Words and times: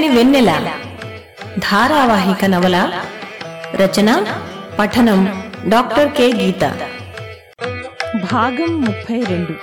చల్లని 0.00 0.16
వెన్నెల. 0.16 0.80
ధారావాహిక 1.58 2.44
నవల 2.44 2.76
రచన 3.74 4.08
పఠనం 4.78 5.24
డాక్టర్ 5.68 6.12
కె. 6.12 6.32
గీత. 6.32 6.60
భాగం 8.32 8.80
ముప్పై 8.80 9.24
రెండు 9.24 9.54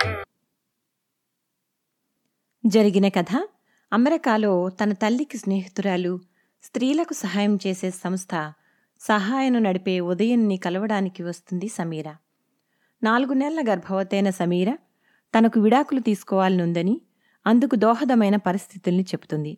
జరిగిన 2.65 3.07
కథ 3.07 3.47
అమెరికాలో 3.93 4.69
తన 4.69 4.93
తల్లికి 4.93 5.37
స్నేహితురాలు 5.37 6.19
స్త్రీలకు 6.63 7.13
సహాయం 7.13 7.59
చేసే 7.67 7.91
సంస్థ 7.91 8.53
సహాయను 9.01 9.59
నడిపే 9.59 9.99
ఉదయన్ని 9.99 10.57
కలవడానికి 10.57 11.23
వస్తుంది 11.23 11.67
సమీర. 11.67 12.15
నాలుగు 13.03 13.33
నెలల 13.33 13.71
గర్భవతైన 13.71 14.29
సమీర 14.29 14.75
తనకు 15.37 15.59
విడాకులు 15.59 15.99
తీసుకోవాలనుందని 15.99 17.01
అందుకు 17.47 17.75
దోహదమైన 17.75 18.35
పరిస్థితుల్ని 18.35 19.03
చెబుతుంది. 19.03 19.57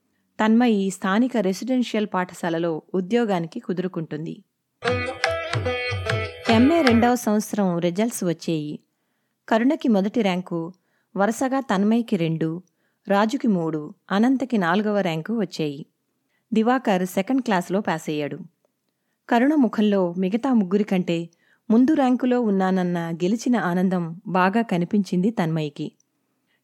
తన్మయి 0.41 0.89
స్థానిక 0.89 1.37
రెసిడెన్షియల్ 1.37 2.07
పాఠశాలలో 2.13 2.81
ఉద్యోగానికి 2.93 3.59
కుదురుకుంటుంది. 3.59 4.43
ఎంఏ 6.49 6.81
రెండవ 6.81 7.15
సంవత్సరం 7.15 7.79
రిజల్ట్స్ 7.79 8.23
వచ్చేయి. 8.23 8.79
కరుణకి 9.49 9.87
మొదటి 9.87 10.21
ర్యాంకు 10.21 10.73
వరుసగా 11.17 11.59
తన్మయ్కి 11.59 12.15
రెండు 12.15 12.63
రాజుకి 13.07 13.47
మూడు 13.47 13.93
అనంతకి 14.11 14.57
నాలుగవ 14.57 14.99
ర్యాంకు 14.99 15.39
వచ్చాయి. 15.39 15.85
దివాకర్ 16.53 17.05
సెకండ్ 17.05 17.41
క్లాస్లో 17.41 17.81
పాస్ 17.81 18.09
అయ్యాడు 18.09 18.39
కరుణ 19.29 19.55
ముఖంలో 19.55 20.13
మిగతా 20.17 20.53
ముగ్గురి 20.53 20.83
కంటే 20.83 21.29
ముందు 21.69 21.93
ర్యాంకులో 21.93 22.41
ఉన్నానన్న 22.41 23.11
గెలిచిన 23.11 23.57
ఆనందం 23.57 24.21
బాగా 24.27 24.61
కనిపించింది 24.61 25.29
తన్మయికి. 25.29 25.91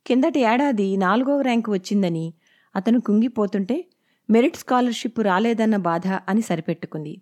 కిందటి 0.06 0.40
ఏడాది 0.40 0.98
నాలుగవ 0.98 1.42
ర్యాంకు 1.42 1.72
వచ్చిందని 1.72 2.34
అతను 2.78 3.02
కుంగిపోతుంటే 3.02 3.86
మెరిట్ 4.30 4.58
స్కాలర్షిప్ 4.58 5.20
రాలేదన్న 5.20 5.76
బాధ 5.76 6.08
అని 6.08 6.42
సరిపెట్టుకుంది. 6.42 7.22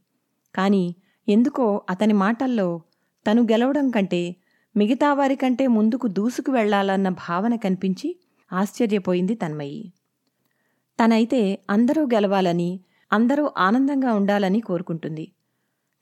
కానీ 0.55 0.95
ఎందుకో 1.27 1.81
అతని 1.89 2.13
మాటల్లో 2.13 2.81
తను 3.25 3.41
గెలవడం 3.41 3.89
కంటే 3.89 4.35
మిగతా 4.75 5.13
వారికంటే 5.13 5.67
ముందుకు 5.67 6.07
దూసుకు 6.07 6.51
వెళ్ళాలన్న 6.51 7.09
భావన 7.09 7.55
కనిపించి 7.55 8.15
ఆశ్చర్యపోయింది 8.51 9.35
తన్మయి. 9.35 9.93
తనైతే 10.99 11.59
అందరూ 11.69 12.03
గెలవాలని 12.03 12.79
అందరూ 13.11 13.51
ఆనందంగా 13.57 14.13
ఉండాలని 14.13 14.59
కోరుకుంటుంది. 14.59 15.31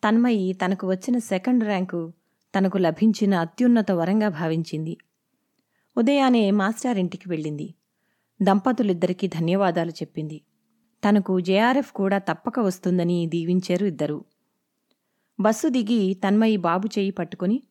తన్మయి 0.03 0.53
తనకు 0.53 0.87
వచ్చిన 0.87 1.17
సెకండ్ 1.17 1.63
ర్యాంకు 1.63 2.13
తనకు 2.53 2.77
లభించిన 2.77 3.33
అత్యున్నత 3.35 3.91
వరంగా 3.91 4.29
భావించింది. 4.29 4.97
ఉదయానే 5.97 6.51
మాస్టారింటికి 6.51 7.29
వెళ్ళింది. 7.29 7.73
దంపతులిద్దరికీ 8.43 9.27
ధన్యవాదాలు 9.27 9.91
చెప్పింది. 9.91 10.41
తనకు 11.03 11.39
జేఆర్ఎఫ్ 11.39 11.91
కూడా 11.91 12.17
తప్పక 12.17 12.59
వస్తుందని 12.59 13.25
దీవించారు 13.25 13.85
ఇద్దరు. 13.85 14.25
బస్సు 15.39 15.67
దిగి 15.69 16.13
తన్మయి 16.13 16.57
బాబు 16.57 16.87
చేయి 16.99 17.11
పట్టుకుని 17.11 17.63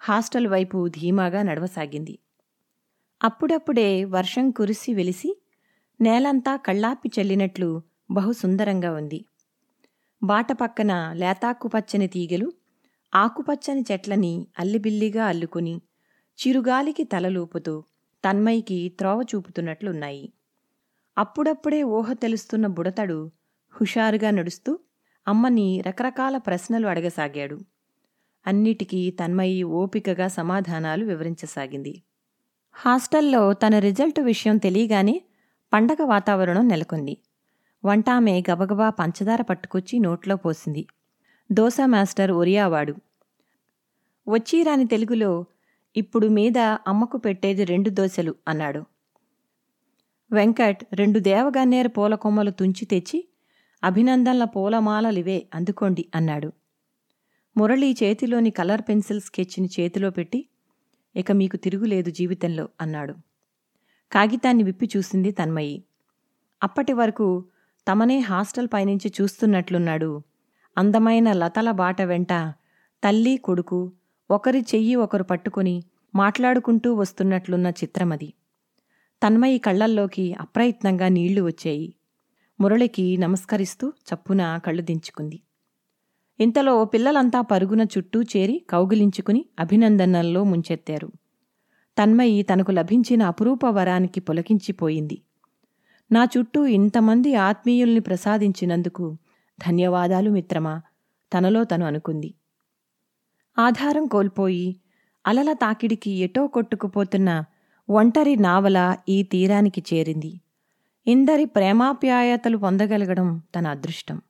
హాస్టల్ 0.00 0.46
వైపు 0.46 0.88
ధీమాగా 0.88 1.42
నడవసాగింది. 1.42 2.18
అప్పుడప్పుడే 3.22 4.04
వర్షం 4.04 4.50
కురిసి 4.50 4.94
వెలిసి 4.94 5.30
నేలంతా 6.00 6.56
కళ్ళాపి 6.56 7.10
చెల్లినట్లు 7.18 7.82
బహు 8.10 8.32
సుందరంగా 8.32 8.92
ఉంది. 8.92 9.24
బాట 10.22 10.52
పక్కన 10.52 11.12
లేతాకుపచ్చని 11.16 12.06
తీగలు 12.06 12.52
ఆకుపచ్చని 13.14 13.84
చెట్లని 13.92 14.46
అల్లిబిల్లిగా 14.58 15.24
అల్లుకుని 15.26 15.80
చిరుగాలికి 16.38 17.04
తలలూపుతూ 17.04 17.84
తన్మయికి 18.24 18.92
త్రోవ 18.98 19.22
చూపుతున్నట్లున్నాయి. 19.34 20.32
అప్పుడప్పుడే 21.18 21.82
ఊహ 21.82 22.12
తెలుస్తున్న 22.12 22.66
బుడతడు 22.66 23.30
హుషారుగా 23.70 24.30
నడుస్తూ 24.30 24.78
అమ్మని 25.28 25.80
రకరకాల 25.80 26.36
ప్రశ్నలు 26.36 26.86
అడగసాగాడు. 26.86 27.60
అన్నిటికీ 28.46 29.10
తన్మయి 29.10 29.62
ఓపికగా 29.62 30.28
సమాధానాలు 30.28 31.04
వివరించసాగింది. 31.04 32.02
హాస్టల్లో 32.72 33.52
తన 33.52 33.78
రిజల్ట్ 33.78 34.20
విషయం 34.20 34.56
తెలియగానే 34.56 35.22
పండగ 35.72 35.96
వాతావరణం 36.04 36.68
నెలకొంది. 36.68 37.18
వంటామె 37.84 38.42
గబగబా 38.50 38.90
పంచదార 38.90 39.42
పట్టుకొచ్చి 39.42 39.98
నోట్లో 39.98 40.36
పోసింది. 40.36 40.86
దోశ 41.52 41.76
మాస్టర్ 41.84 42.30
ఒరియావాడు. 42.30 42.94
వచ్చిరాని 44.28 44.86
తెలుగులో 44.86 45.44
ఇప్పుడు 45.96 46.26
మీద 46.26 46.58
అమ్మకు 46.58 47.18
పెట్టేది 47.18 47.64
రెండు 47.64 47.90
దోశలు 47.90 48.34
అన్నాడు. 48.48 48.84
వెంకట్ 50.32 50.84
రెండు 50.92 51.18
దేవగన్నేరు 51.18 51.88
పూల 51.88 52.14
కొమ్మలు 52.14 52.50
తుంచి 52.50 52.84
తెచ్చి 52.84 53.28
అభినందనల 53.84 54.44
పూలమాలలివే 54.44 55.46
అందుకోండి 55.54 56.06
అన్నాడు. 56.14 56.52
మురళి 57.56 57.96
చేతిలోని 58.02 58.50
కలర్ 58.50 58.82
పెన్సిల్ 58.82 59.20
స్కెచ్ని 59.20 59.68
చేతిలో 59.80 60.10
పెట్టి 60.10 60.48
ఇక 61.16 61.32
మీకు 61.32 61.56
తిరుగులేదు 61.56 62.10
జీవితంలో 62.10 62.68
అన్నాడు. 62.80 63.14
కాగితాన్ని 64.12 64.62
విప్పి 64.62 64.88
చూసింది 64.96 65.30
తన్మయి. 65.30 65.84
అప్పటి 66.62 66.92
వరకు 66.92 67.44
తమనే 67.88 68.18
హాస్టల్ 68.18 68.68
పైనుంచి 68.72 69.12
చూస్తున్నట్లున్నాడు. 69.20 70.22
అందమైన 70.78 71.32
లతల 71.32 71.70
బాట 71.70 72.02
వెంట 72.02 72.28
తల్లి 73.04 73.36
కొడుకు 73.36 73.92
ఒకరి 74.30 74.60
చెయ్యి 74.60 74.94
ఒకరు 74.94 75.24
పట్టుకుని 75.24 75.82
మాట్లాడుకుంటూ 76.14 76.94
వస్తున్నట్లున్న 76.94 77.66
చిత్రమది. 77.66 78.34
తన్మయి 79.26 79.58
కళ్ళల్లోకి 79.58 80.34
అప్రయత్నంగా 80.34 81.08
నీళ్ళు 81.08 81.42
వచ్చాయి. 81.42 81.94
మురళికి 82.60 83.16
నమస్కరిస్తూ 83.16 83.88
చప్పున 83.88 84.56
కళ్ళు 84.56 84.82
దించుకుంది. 84.82 85.40
ఇంతలో 86.40 86.84
పిల్లలంతా 86.84 87.40
పరుగున 87.40 87.82
చుట్టూ 87.82 88.22
చేరి 88.22 88.66
కౌగిలించుకుని 88.70 89.46
అభినందనల్లో 89.60 90.44
ముంచెత్తారు. 90.44 91.12
తన్మయి 92.02 92.42
తనకు 92.42 92.70
లభించిన 92.70 93.22
అపురూప 93.22 93.64
వరానికి 93.64 94.20
పులకించిపోయింది. 94.20 95.22
నా 96.12 96.28
చుట్టూ 96.38 96.66
ఇంతమంది 96.66 97.34
ఆత్మీయుల్ని 97.34 98.00
ప్రసాదించినందుకు 98.00 99.16
ధన్యవాదాలు 99.68 100.30
మిత్రమా? 100.30 100.82
తనలో 101.38 101.64
తను 101.64 101.86
అనుకుంది. 101.86 102.34
ఆధారం 103.58 104.06
కోల్పోయి 104.06 104.76
అలల 105.26 105.52
తాకిడికి 105.52 106.10
ఎటో 106.10 106.46
కొట్టుకుపోతున్న 106.46 107.44
ఒంటరి 107.90 108.36
నావల 108.36 108.96
ఈ 109.08 109.22
తీరానికి 109.22 109.84
చేరింది. 109.94 110.40
ఇందరి 111.06 111.44
ప్రేమాప్యాయతలు 111.44 112.58
పొందగలగడం 112.58 113.42
తన 113.56 113.66
అదృష్టం. 113.66 114.22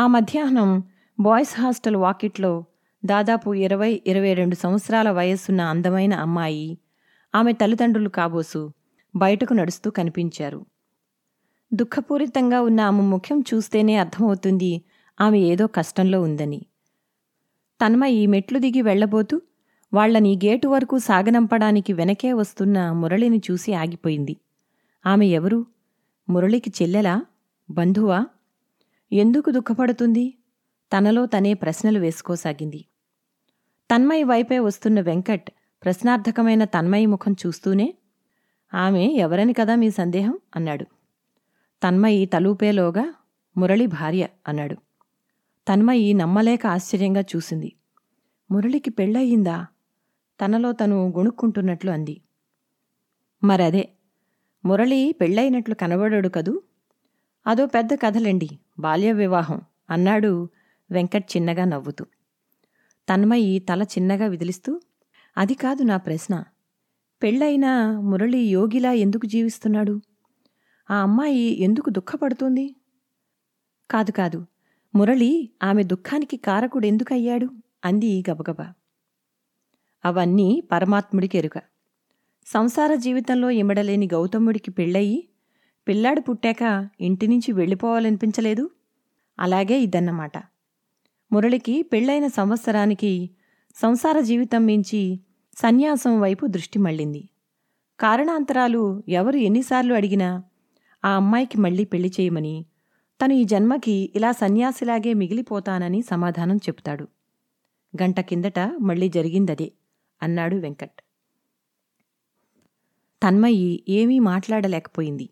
ఆ 0.00 0.06
మధ్యాహ్నం 0.06 0.82
బాయ్స్ 1.20 1.60
హాస్టల్ 1.60 1.96
వాకిట్లో 1.96 2.64
దాదాపు 3.04 3.54
ఇరవై 3.54 4.02
ఇరవై 4.06 4.34
రెండు 4.34 4.54
సంవత్సరాల 4.54 5.10
వయస్సున్న 5.10 5.60
అందమైన 5.60 6.14
అమ్మాయి 6.14 6.78
ఆమె 7.34 7.52
తల్లిదండ్రులు 7.52 8.08
కాబోసు 8.08 8.72
బయటకు 9.16 9.54
నడుస్తూ 9.54 9.90
కనిపించారు. 9.90 10.66
దుఃఖపూరితంగా 11.74 12.60
ఉన్న 12.60 12.80
ఆమె 12.80 13.02
ముఖం 13.02 13.44
చూస్తేనే 13.54 13.96
అర్థమవుతుంది 13.96 14.82
ఆమె 15.20 15.38
ఏదో 15.38 15.66
కష్టంలో 15.66 16.22
ఉందని. 16.22 16.66
తన్మయి 17.82 18.26
మెట్లు 18.26 18.58
దిగి 18.58 18.82
వెళ్ళబోతూ 18.82 19.40
వాళ్ళని 19.94 20.36
గేటు 20.36 20.68
వరకు 20.68 20.98
సాగనంపడానికి 20.98 21.92
వెనకే 21.92 22.32
వస్తున్న 22.32 22.92
మురళిని 22.92 23.42
చూసి 23.50 23.74
ఆగిపోయింది. 23.74 24.36
ఆమె 25.06 25.26
ఎవరు? 25.26 25.66
మురళికి 26.28 26.72
చెల్లెలా? 26.82 27.22
బంధువా? 27.70 28.26
ఎందుకు 29.12 29.50
దుఃఖపడుతుంది? 29.50 30.34
తనలో 30.96 31.26
తనే 31.26 31.54
ప్రశ్నలు 31.54 31.98
వేసుకోసాగింది. 31.98 32.84
తన్మయి 33.90 34.24
వైపే 34.24 34.58
వస్తున్న 34.58 35.00
వెంకట్ 35.00 35.50
ప్రశ్నార్థకమైన 35.84 36.64
తన్మయి 36.64 37.06
ముఖం 37.06 37.36
చూస్తూనే 37.46 37.94
ఆమె 38.74 39.06
ఎవరని 39.06 39.52
కదా 39.52 39.74
మీ 39.74 39.90
సందేహం? 39.90 40.38
అన్నాడు. 40.56 40.84
తన్మయి 41.82 42.26
తలూపేలోగా 42.26 43.14
మురళి 43.56 43.86
భార్య 43.86 44.28
అన్నాడు. 44.48 44.76
తన్మయి 45.68 46.14
నమ్మలేక 46.14 46.66
ఆశ్చర్యంగా 46.66 47.20
చూసింది. 47.20 47.72
మురళికి 48.50 48.90
పెళ్ళయిందా? 48.90 49.66
తనలో 50.40 50.72
తను 50.72 51.12
గొణుక్కుంటున్నట్లు 51.16 51.90
అంది. 51.90 52.20
మరదే 53.44 53.88
మురళి 54.64 55.12
పెళ్ళైనట్లు 55.20 55.74
కనబడడు 55.74 56.28
కదూ? 56.28 56.62
అదో 57.46 57.66
పెద్ద 57.66 57.94
కథలండి 57.94 58.58
బాల్య 58.78 59.12
వివాహం 59.12 59.60
అన్నాడు 59.90 60.48
వెంకట్ 60.90 61.36
చిన్నగా 61.36 61.64
నవ్వుతూ. 61.64 62.04
తన్మయి 63.08 63.58
తల 63.58 63.82
చిన్నగా 63.82 64.26
విదిలిస్తూ 64.26 64.80
అది 65.38 65.54
కాదు 65.54 65.82
నా 65.82 65.96
ప్రశ్న. 65.96 66.44
పెళ్ళైనా 67.22 68.00
మురళి 68.00 68.38
యోగిలా 68.38 68.92
ఎందుకు 68.92 69.26
జీవిస్తున్నాడు? 69.26 70.00
ఆ 70.90 70.94
అమ్మాయి 70.94 71.62
ఎందుకు 71.62 71.90
దుఃఖపడుతుంది? 71.90 72.76
కాదు 73.90 74.10
కాదు 74.10 74.46
మురళి 74.94 75.50
ఆమె 75.62 75.82
దుఃఖానికి 75.82 76.36
కారకుడెందుకయ్యాడు 76.36 77.48
అంది 77.84 78.24
గబగబా. 78.30 78.72
అవన్నీ 80.04 80.62
పరమాత్ముడికి 80.72 81.38
ఎరుక. 81.38 81.62
సంసార 82.46 82.94
జీవితంలో 82.94 83.50
ఇమడలేని 83.50 84.08
గౌతముడికి 84.12 84.70
పెళ్ళయి 84.70 85.28
పిల్లాడు 85.88 86.20
పుట్టాక 86.20 86.88
ఇంటి 87.00 87.26
నుంచి 87.26 87.52
వెళ్ళిపోవాలనిపించలేదు? 87.52 88.70
అలాగే 89.38 89.80
ఇదన్నమాట. 89.80 90.32
మురళికి 91.32 91.82
పెళ్ళైన 91.82 92.26
సంవత్సరానికి 92.26 93.30
సంసార 93.76 94.20
జీవితం 94.20 94.66
మించి 94.66 95.20
సన్యాసం 95.56 96.20
వైపు 96.20 96.46
దృష్టి 96.46 96.78
మళ్ళింది. 96.78 97.28
కారణాంతరాలు 98.00 99.02
ఎవరు 99.08 99.36
ఎన్నిసార్లు 99.36 99.94
అడిగినా 99.94 100.42
ఆ 101.04 101.08
అమ్మాయికి 101.08 101.60
మళ్ళీ 101.60 101.84
పెళ్ళి 101.84 102.12
చేయమని 102.20 102.66
తను 103.20 103.32
ఈ 103.32 103.44
జన్మకి 103.44 104.12
ఇలా 104.14 104.32
సన్యాసిలాగే 104.32 105.14
మిగిలిపోతానని 105.14 106.02
సమాధానం 106.02 106.56
చెప్తాడు 106.56 107.08
గంట 108.02 108.20
కిందట 108.20 108.58
మళ్ళీ 108.80 109.08
జరిగిందదే 109.08 109.72
అన్నాడు 110.22 110.56
వెంకట్. 110.56 111.02
తన్మయి 113.22 113.84
ఏమీ 113.88 114.18
మాట్లాడలేకపోయింది. 114.18 115.28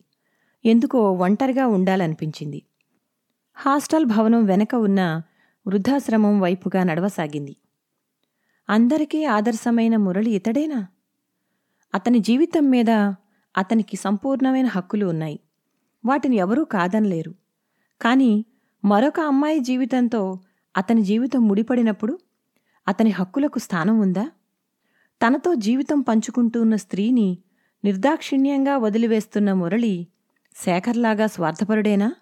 ఎందుకో 0.65 1.13
ఒంటరిగా 1.13 1.67
ఉండాలనిపించింది. 1.67 2.63
హాస్టల్ 3.55 4.05
భవనం 4.05 4.45
వెనక 4.45 4.75
ఉన్న 4.75 5.23
వృద్ధాశ్రమం 5.67 6.41
వైపుగా 6.41 6.83
నడవసాగింది. 6.83 7.57
అందరికీ 8.69 9.25
ఆదర్శమైన 9.25 9.97
మురళి 9.97 10.31
ఇతడేనా? 10.31 10.87
అతని 11.95 12.19
జీవితం 12.19 12.71
మీద 12.71 12.91
అతనికి 13.57 13.97
సంపూర్ణమైన 13.97 14.67
హక్కులు 14.67 15.07
ఉన్నాయి. 15.07 15.41
వాటిని 16.05 16.37
ఎవరూ 16.37 16.65
కాదనలేరు. 16.65 17.40
కానీ 18.03 18.45
మరొక 18.85 19.21
అమ్మాయి 19.21 19.61
జీవితంతో 19.61 20.39
అతని 20.77 21.03
జీవితం 21.03 21.49
ముడిపడినప్పుడు 21.49 22.19
అతని 22.89 23.11
హక్కులకు 23.11 23.59
స్థానం 23.59 24.01
ఉందా? 24.01 24.31
తనతో 25.27 25.55
జీవితం 25.55 26.01
పంచుకుంటున్న 26.01 26.77
స్త్రీని 26.77 27.39
నిర్దాక్షిణ్యంగా 27.85 28.77
వదిలివేస్తున్న 28.77 29.53
మురళి 29.53 30.07
శేఖర్లాగా 30.57 31.27
స్వార్థపరుడేనా? 31.27 32.13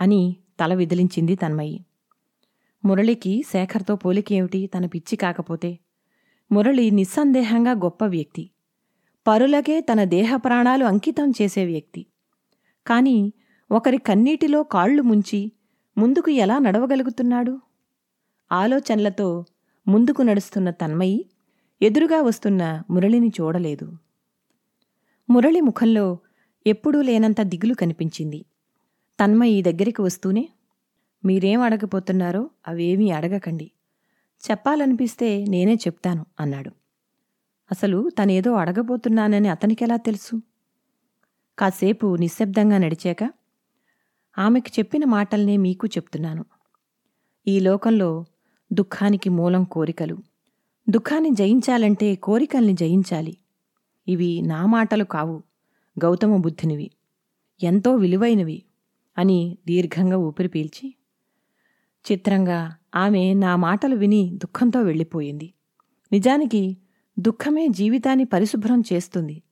అని 0.00 0.36
తల 0.60 0.74
విదిలించింది 0.74 1.34
తన్మయి. 1.34 1.84
మురళికి 2.84 3.44
శేఖర్తో 3.52 3.96
పోలికేమిటి 3.96 4.66
తన 4.66 4.86
పిచ్చి 4.86 5.16
కాకపోతే 5.16 5.78
మురళి 6.52 6.90
నిస్సందేహంగా 6.90 7.70
గొప్ప 7.70 8.04
వ్యక్తి. 8.04 8.50
పరులకే 9.26 9.80
తన 9.80 10.04
దేహ 10.04 10.36
ప్రాణాలు 10.36 10.84
అంకితం 10.84 11.32
చేసే 11.42 11.64
వ్యక్తి. 11.64 12.06
కానీ 12.86 13.32
ఒకరి 13.72 13.98
కన్నీటిలో 13.98 14.62
కాళ్ళు 14.62 15.02
ముంచి 15.02 15.52
ముందుకు 15.98 16.30
ఎలా 16.30 16.58
నడవగలుగుతున్నాడు? 16.58 17.60
ఆలోచనలతో 18.52 19.44
ముందుకు 19.88 20.22
నడుస్తున్న 20.22 20.70
తన్మయి 20.70 21.26
ఎదురుగా 21.82 22.22
వస్తున్న 22.22 22.82
మురళిని 22.90 23.32
చూడలేదు. 23.40 23.92
మురళి 25.30 25.60
ముఖంలో 25.60 26.18
ఎప్పుడూ 26.66 27.02
లేనంత 27.02 27.40
దిగులు 27.40 27.74
కనిపించింది. 27.74 28.44
తన్మయి 29.20 29.62
దగ్గరికి 29.62 30.02
వస్తూనే 30.02 30.48
మీరేం 31.24 31.60
అడగపోతున్నారో 31.60 32.50
అవేమీ 32.68 33.10
అడగకండి. 33.10 33.70
చెప్పాలనిపిస్తే 34.50 35.44
నేనే 35.48 35.74
చెప్తాను 35.74 36.26
అన్నాడు. 36.40 36.70
అసలు 37.70 38.10
తనేదో 38.18 38.52
అడగబోతున్నానని 38.52 39.48
అతనికెలా 39.48 39.96
తెలుసు? 39.96 40.42
కాసేపు 41.58 42.16
నిశ్శబ్దంగా 42.16 42.78
నడిచాక 42.78 43.30
ఆమెకు 44.38 44.78
చెప్పిన 44.78 45.04
మాటల్నే 45.04 45.56
మీకు 45.56 45.86
చెప్తున్నాను. 45.86 46.44
ఈ 47.46 47.60
లోకంలో 47.60 48.24
దుఃఖానికి 48.72 49.30
మూలం 49.30 49.64
కోరికలు. 49.64 50.18
దుఃఖాన్ని 50.90 51.30
జయించాలంటే 51.30 52.14
కోరికల్ని 52.14 52.72
జయించాలి. 52.72 53.36
ఇవి 54.08 54.42
నా 54.42 54.66
మాటలు 54.66 55.04
కావు 55.04 55.42
గౌతమ 56.04 56.36
బుద్ధునివి. 56.36 56.90
ఎంతో 57.62 57.96
విలువైనవి 57.96 58.62
అని 59.18 59.58
దీర్ఘంగా 59.66 60.16
ఊపిరి 60.16 60.48
పీల్చి 60.48 60.94
చిత్రంగా 62.12 62.76
ఆమె 62.94 63.34
నా 63.34 63.56
మాటలు 63.56 63.96
విని 63.96 64.30
దుఃఖంతో 64.34 64.82
వెళ్ళిపోయింది. 64.82 65.52
నిజానికి 66.12 66.76
దుఃఖమే 67.18 67.68
జీవితాన్ని 67.68 68.24
పరిశుభ్రం 68.24 68.82
చేస్తుంది 68.92 69.42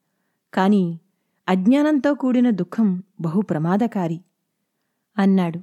కానీ 0.55 1.01
అజ్ఞానంతో 1.49 2.15
కూడిన 2.15 2.51
దుఃఖం 2.51 3.03
బహు 3.21 3.41
ప్రమాదకారి. 3.41 4.21
అన్నాడు. 5.19 5.59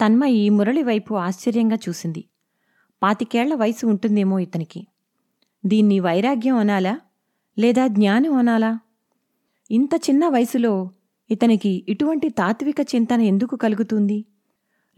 తన్మయి 0.00 0.48
మురళి 0.48 0.82
వైపు 0.82 1.14
ఆశ్చర్యంగా 1.14 1.78
చూసింది. 1.88 2.24
పాతికేళ్ళ 3.02 3.54
వయసు 3.54 3.86
ఉంటుందేమో 3.86 4.38
ఇతనికి. 4.38 4.86
దీన్ని 5.66 6.00
వైరాగ్యం 6.00 6.56
అనాలా? 6.56 7.00
లేదా 7.58 7.86
జ్ఞానం 7.86 8.34
అనాలా? 8.34 8.78
ఇంత 9.70 9.90
చిన్న 9.94 10.28
వయసులో 10.28 10.90
ఇతనికి 11.30 11.86
ఇటువంటి 11.88 12.28
తాత్విక 12.28 12.76
చింతన 12.80 13.20
ఎందుకు 13.20 13.56
కలుగుతుంది? 13.56 14.24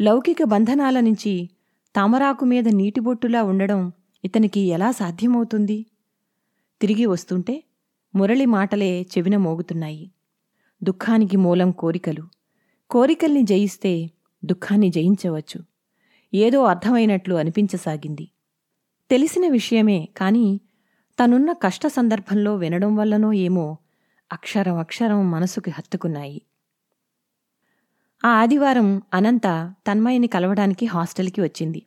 లౌకిక 0.00 0.42
బంధనాల 0.42 1.00
నుంచి 1.00 1.50
తామరాకు 1.96 2.44
మీద 2.44 2.68
నీటిబొట్టులా 2.68 3.42
ఉండడం 3.42 3.92
ఇతనికి 4.24 4.60
ఎలా 4.60 4.90
సాధ్యమవుతుంది? 4.90 5.86
తిరిగి 6.80 7.06
వస్తుంటే 7.06 7.64
మురళి 8.14 8.46
మాటలే 8.46 9.02
చెవిన 9.02 9.36
మోగుతున్నాయి. 9.36 10.10
దుఃఖానికి 10.82 11.36
మూలం 11.36 11.70
కోరికలు. 11.70 12.41
కోరికల్ని 12.92 13.42
జయిస్తే 13.42 14.10
దుఃఖాన్ని 14.44 14.90
జయించవచ్చు. 14.90 15.64
ఏదో 16.34 16.64
అర్థమైనట్లు 16.64 17.34
అనిపించసాగింది. 17.34 18.28
తెలిసిన 19.10 19.48
విషయమే 19.48 20.08
కాని 20.16 20.60
తనున్న 21.22 21.52
కష్ట 21.52 21.86
సందర్భంలో 21.86 22.56
వినడం 22.56 22.96
వల్లనో 22.96 23.32
ఏమో 23.32 23.76
అక్షరం 24.32 24.76
అక్షరం 24.76 25.30
మనసుకి 25.30 25.70
హత్తుకున్నాయి. 25.70 26.42
ఆ 28.24 28.28
ఆదివారం 28.28 29.02
అనంత 29.14 29.74
తన్మయ్యని 29.90 30.26
కలవడానికి 30.26 30.86
హాస్టల్కి 30.86 31.40
వచ్చింది. 31.40 31.82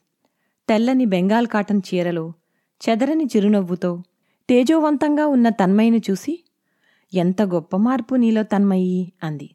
తెల్లని 0.70 1.06
బెంగాల్ 1.06 1.48
కాటన్ 1.48 1.82
చీరలో 1.94 2.34
చెదరని 2.90 3.26
చిరునవ్వుతో 3.26 4.04
తేజోవంతంగా 4.50 5.28
ఉన్న 5.28 5.50
తన్మయ్యను 5.50 5.98
చూసి 5.98 6.44
ఎంత 7.14 7.42
గొప్ప 7.42 7.78
మార్పు 7.78 8.16
నీలో 8.16 8.44
తన్మయి 8.44 9.12
అంది. 9.24 9.55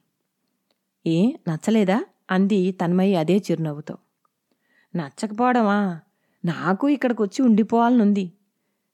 ఏ 1.07 1.33
నచ్చలేదా? 1.49 2.05
అంది 2.31 2.73
తన్మయి 2.73 3.15
అదే 3.15 3.37
చిరునవ్వుతో. 3.37 3.99
నచ్చకపోవడమా? 4.97 6.01
నాకు 6.45 6.89
ఇక్కడికి 6.89 7.23
వచ్చి 7.23 7.43
ఉండిపోవాలనుంది. 7.43 8.33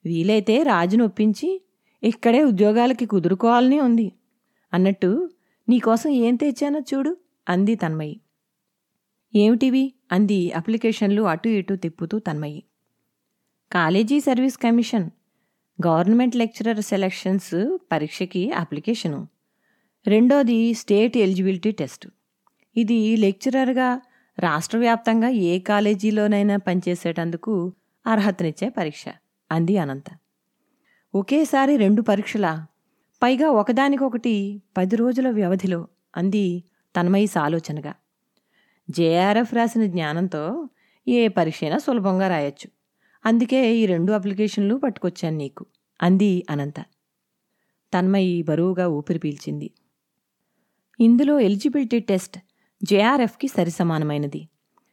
వీలైతే 0.04 0.62
రాజును 0.62 1.04
ఒప్పించి 1.04 1.62
ఇక్కడే 2.02 2.44
ఉద్యోగాలకి 2.44 3.06
కుదురుకోవాలని 3.06 3.80
ఉంది. 3.80 4.12
అన్నట్టు 4.72 5.30
నీకోసం 5.68 6.10
ఏం 6.10 6.34
తెచ్చానో 6.36 6.80
చూడు 6.80 7.16
అంది 7.48 7.74
తన్మయి. 7.74 8.20
ఏమిటివి? 9.34 9.92
అంది 10.12 10.52
అప్లికేషన్లు 10.52 11.22
అటు 11.22 11.48
ఇటు 11.48 11.74
తిప్పుతూ 11.74 12.18
Tanmayi. 12.18 12.64
College 13.72 14.20
service 14.20 14.58
commission. 14.58 15.10
Government 15.86 16.36
lecturer 16.36 16.80
selections 16.80 17.78
పరీక్షకి 17.92 18.52
application. 18.52 19.28
రెండోది 20.06 20.74
స్టేట్ 20.74 21.16
ఎలిజిబిలిటీ 21.16 21.70
టెస్ట్. 21.70 22.08
ఇది 22.76 23.16
లెక్చరర్గా 23.16 24.00
రాష్ట్ర 24.38 24.78
వ్యాప్తంగా 24.78 25.28
ఏ 25.28 25.58
కాలేజీలోనైనా 25.58 26.56
పనిచేసేటందుకు 26.56 27.72
అర్హతనిచ్చే 28.06 28.68
పరీక్ష. 28.68 29.04
అంది 29.52 29.78
అనంత. 29.78 30.04
ఒకేసారి 31.14 31.76
రెండు 31.76 32.02
పరీక్షలా? 32.02 32.66
పైగా 33.22 33.50
ఒకదానికొకటి 33.50 34.62
పది 34.76 34.96
రోజుల 34.96 35.30
వ్యవధిలో 35.30 35.88
అంది 36.16 36.64
తన్మయి 36.96 37.28
ఆలోచనగా. 37.40 37.94
జేఆర్ఎఫ్ 38.90 39.54
రాసిన 39.54 39.86
జ్ఞానంతో 39.86 40.68
ఏ 41.08 41.28
పరీక్ష 41.28 41.64
అయినా 41.64 41.78
సులభంగా 41.78 42.28
రాయొచ్చు. 42.28 42.70
అందుకే 43.26 43.76
ఈ 43.76 43.86
రెండు 43.86 44.12
అప్లికేషన్లు 44.12 44.76
పట్టుకొచ్చాను 44.76 45.36
నీకు 45.36 45.66
అంది 46.02 46.46
అనంత. 46.50 46.80
తన్మయి 47.94 48.42
బరువుగా 48.42 48.88
ఊపిరి 48.88 49.18
పీల్చింది. 49.18 49.70
ఇందులో 51.00 51.40
ఎలిజిబిలిటీ 51.40 52.00
టెస్ట్ 52.00 52.38
జేఆర్ఎఫ్కి 52.84 53.48
సరిసమానమైనది. 53.48 54.48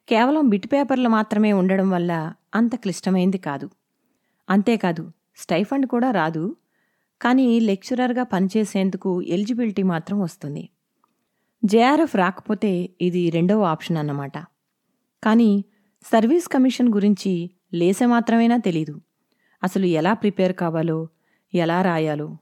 కేవలం 0.10 0.50
బిట్ 0.50 0.68
పేపర్లు 0.68 1.10
మాత్రమే 1.10 1.54
ఉండడం 1.54 1.90
వల్ల 1.90 2.34
అంత 2.56 2.76
క్లిష్టమైంది 2.76 3.38
కాదు. 3.38 3.70
అంతేకాదు 4.50 5.12
స్టైఫండ్ 5.36 5.86
కూడా 5.86 6.12
రాదు. 6.12 6.56
కానీ 7.22 7.60
లెక్చరర్గా 7.60 8.24
పనిచేసేందుకు 8.24 9.22
ఎలిజిబిలిటీ 9.22 9.84
మాత్రం 9.84 10.22
వస్తుంది. 10.22 10.70
జేఆర్ఎఫ్ 11.66 12.16
రాకపోతే 12.16 12.90
ఇది 13.02 13.30
రెండవ 13.30 13.62
ఆప్షన్ 13.62 13.98
అన్నమాట. 13.98 14.38
కానీ 15.24 15.64
సర్వీస్ 16.06 16.48
కమిషన్ 16.48 16.94
గురించి 16.94 17.52
లేసే 17.74 18.06
మాత్రమేనా 18.06 18.58
తెలీదు. 18.58 19.02
అసలు 19.64 19.86
ఎలా 19.86 20.14
ప్రిపేర్ 20.14 20.54
కావాలో 20.54 21.08
ఎలా 21.54 21.82
రాయాలో 21.82 22.38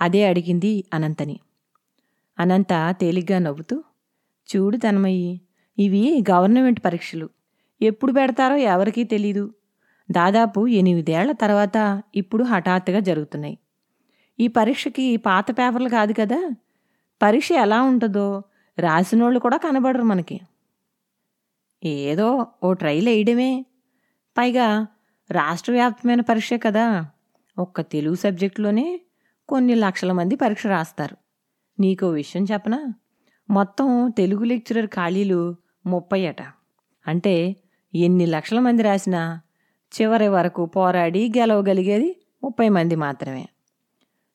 అదే 0.00 0.26
అడిగింది 0.26 0.84
అనంతని. 0.94 1.40
అనంత 2.38 2.68
తేలిగ్గా 2.90 3.38
నవ్వుతూ 3.38 3.84
చూడు 4.56 4.76
తన్మయ్యి 4.76 5.40
ఇవి 5.78 6.24
గవర్నమెంట్ 6.30 6.80
పరీక్షలు. 6.84 7.30
ఎప్పుడు 7.82 8.12
పెడతారో 8.12 8.56
ఎవరికీ 8.56 9.04
తెలీదు. 9.04 9.54
దాదాపు 10.10 10.66
ఎనిమిదేళ్ళ 10.66 11.32
తర్వాత 11.32 12.02
ఇప్పుడు 12.14 12.44
హఠాత్తుగా 12.44 13.00
జరుగుతున్నాయి. 13.00 13.58
ఈ 14.40 14.48
పరీక్షకి 14.48 15.16
పాత 15.16 15.50
పేపర్లు 15.50 15.88
కాదు 15.88 16.12
కదా? 16.12 16.50
పరీక్ష 17.22 17.52
ఎలా 17.52 17.82
ఉంటుందో 17.82 18.42
రాసినోళ్ళు 18.78 19.40
కూడా 19.40 19.56
కనబడరు 19.56 20.02
మనకి. 20.02 20.40
ఏదో 21.84 22.46
ఓ 22.64 22.72
ట్రైల్ 22.72 23.08
వేయడమే. 23.08 23.66
పైగా 24.38 24.86
రాష్ట్ర 25.30 25.72
వ్యాప్తమైన 25.72 26.20
పరీక్షే 26.20 26.58
కదా. 26.58 27.06
ఒక్క 27.58 27.80
తెలుగు 27.80 28.14
సబ్జెక్టులోనే 28.14 29.00
కొన్ని 29.48 29.74
లక్షల 29.74 30.12
మంది 30.12 30.36
పరీక్ష 30.36 30.66
రాస్తారు. 30.66 31.23
నీకో 31.80 32.08
విషయం 32.08 32.46
చెప్పనా? 32.52 32.94
మొత్తం 33.50 34.10
తెలుగు 34.10 34.44
లెక్చరర్ 34.44 34.86
ఖాళీలు 34.86 35.56
ముప్పై 35.86 36.26
అట 36.26 36.42
అంటే 37.06 37.56
ఎన్ని 37.94 38.26
లక్షల 38.26 38.58
మంది 38.58 38.82
రాసినా 38.82 39.40
చివరి 39.92 40.28
వరకు 40.28 40.66
పోరాడి 40.66 41.32
గెలవగలిగేది 41.36 42.20
ముప్పై 42.44 42.68
మంది 42.68 42.96
మాత్రమే. 42.96 43.48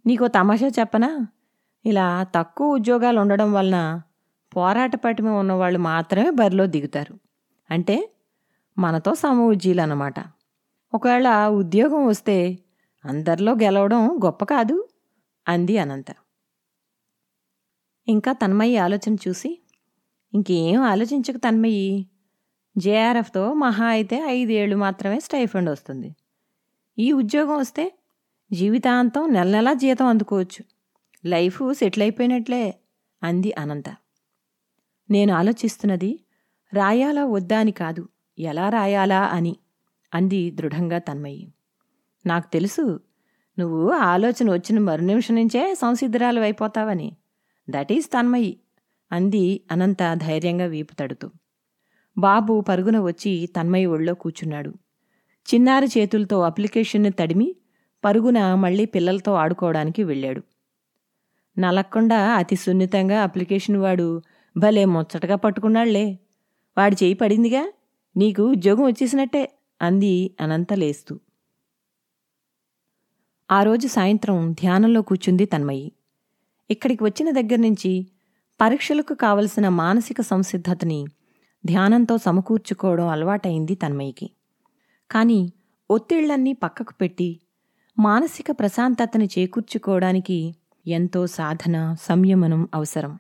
నీకో 0.05 0.27
తమాషా 0.27 0.67
చెప్పనా? 0.67 1.27
ఇలా 1.86 2.24
తక్కువ 2.36 2.74
ఉద్యోగాలు 2.74 3.19
ఉండడం 3.19 3.53
వలన 3.53 4.01
పోరాట 4.55 4.96
పటిమ 4.96 5.27
ఉన్నవాళ్ళు 5.27 5.79
మాత్రమే 5.79 6.29
బరిలో 6.29 6.65
దిగుతారు. 6.65 7.19
అంటే 7.72 8.10
మనతో 8.77 9.15
సమవుజ్జీలు 9.15 9.81
అన్నమాట 9.81 10.15
ఒకవేళ 10.93 11.48
ఉద్యోగం 11.48 12.05
వస్తే 12.05 12.60
అందరిలో 13.05 13.51
గెలవడం 13.51 14.19
గొప్ప 14.25 14.46
కాదు 14.46 14.88
అంది 15.48 15.77
అనంత. 15.77 16.05
ఇంకా 18.10 18.32
తన్మయ్యి 18.32 18.78
ఆలోచన 18.78 19.16
చూసి 19.28 19.60
ఇంకేం 20.34 20.82
ఆలోచించక 20.82 21.38
తన్మయ్యి. 21.38 22.08
జేఆర్ఎఫ్తో 22.78 23.54
మహా 23.54 23.86
అయితే 23.86 24.18
ఐదేళ్ళు 24.28 24.75
మాత్రమే 24.75 25.20
స్టైఫండ్ 25.20 25.70
వస్తుంది. 25.70 26.16
ఈ 26.98 27.12
ఉద్యోగం 27.12 27.58
వస్తే 27.58 27.94
జీవితాంతం 28.51 29.34
నెల 29.34 29.50
నెలా 29.51 29.74
జీతం 29.74 30.06
అందుకోవచ్చు. 30.06 30.63
లైఫ్ 31.25 31.74
సెటిల్ 31.74 32.04
అయిపోయినట్లే 32.04 32.75
అంది 33.24 33.54
అనంత. 33.58 33.89
నేను 35.12 35.34
ఆలోచిస్తున్నది 35.34 36.20
రాయాలా 36.74 37.25
వద్దా 37.25 37.60
అని 37.60 37.72
కాదు 37.72 38.10
ఎలా 38.39 38.70
రాయాలా 38.70 39.22
అని 39.22 39.58
అంది 40.13 40.51
దృఢంగా 40.51 40.98
తన్మయ్యి. 40.98 41.54
నాకు 42.25 42.51
తెలుసు 42.54 43.00
నువ్వు 43.60 43.92
ఆలోచన 43.92 44.51
వచ్చిన 44.51 44.80
మరు 44.80 45.01
నిమిషం 45.01 45.36
నుంచే 45.36 45.75
సంసిద్ధరాలు 45.75 46.39
అయిపోతావని. 46.39 47.10
దట్ 47.70 47.92
ఈజ్ 47.92 48.08
తన్మయి 48.08 48.60
అంది 49.12 49.62
అనంత 49.72 50.14
ధైర్యంగా 50.14 50.66
వీపు 50.66 50.94
తడుతూ 50.94 51.30
బాబు 52.18 52.62
పరుగున 52.62 53.00
వచ్చి 53.00 53.46
తన్మయి 53.46 53.86
ఒళ్ళో 53.86 54.14
కూర్చున్నాడు. 54.14 54.70
చిన్నారి 55.48 55.88
చేతులతో 55.88 56.42
అప్లికేషన్ని 56.42 57.12
తడిమి 57.12 57.56
పరుగున 58.06 58.56
మళ్ళీ 58.56 58.86
పిల్లలతో 58.86 59.34
ఆడుకోవడానికి 59.34 60.04
వెళ్ళాడు. 60.04 60.42
నలక్కుండా 61.58 62.36
అతి 62.36 62.56
సున్నితంగా 62.56 63.22
అప్లికేషన్ 63.22 63.78
వాడు 63.78 64.22
భలే 64.58 64.86
ముచ్చటగా 64.86 65.36
పట్టుకున్నాళ్ళే. 65.36 66.20
వాడి 66.78 66.96
చేయి 67.04 67.14
పడిందిగా? 67.14 67.72
నీకు 68.18 68.44
ఉద్యోగం 68.44 68.84
వచ్చేసినట్టే 68.84 69.52
అంది 69.82 70.36
అనంత 70.42 70.74
లేస్తూ. 70.74 71.20
ఆ 73.52 73.64
రోజు 73.64 73.88
సాయంత్రం 73.88 74.52
ధ్యానంలో 74.52 75.02
కూర్చుంది 75.02 75.46
తన్మయి. 75.46 75.92
ఇక్కడికి 76.70 77.04
వచ్చిన 77.04 77.32
దగ్గర 77.32 77.60
నుంచి 77.60 78.08
పరీక్షలకు 78.60 79.14
కావలసిన 79.14 79.70
మానసిక 79.70 80.22
సంసిద్ధతని 80.22 81.06
ధ్యానంతో 81.66 82.18
సమకూర్చుకోవడం 82.18 83.08
అలవాటైంది 83.08 83.76
తన్మయికి 83.76 84.30
కానీ 85.12 85.54
ఒత్తిళ్ళన్నీ 85.90 86.54
పక్కకు 86.54 86.94
పెట్టి 86.94 87.40
మానసిక 88.00 88.52
ప్రశాంతతని 88.52 89.26
చేకూర్చుకోవడానికి 89.26 90.56
ఎంతో 90.88 91.28
సాధన 91.28 91.96
సంయమనం 92.02 92.70
అవసరం. 92.74 93.20